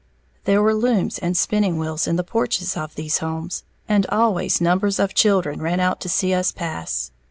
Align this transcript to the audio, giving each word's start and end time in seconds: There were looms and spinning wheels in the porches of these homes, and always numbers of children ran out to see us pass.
There 0.45 0.63
were 0.63 0.73
looms 0.73 1.19
and 1.19 1.37
spinning 1.37 1.77
wheels 1.77 2.07
in 2.07 2.15
the 2.15 2.23
porches 2.23 2.75
of 2.75 2.95
these 2.95 3.19
homes, 3.19 3.63
and 3.87 4.07
always 4.07 4.59
numbers 4.59 4.97
of 4.97 5.13
children 5.13 5.61
ran 5.61 5.79
out 5.79 6.01
to 6.01 6.09
see 6.09 6.33
us 6.33 6.51
pass. 6.51 7.11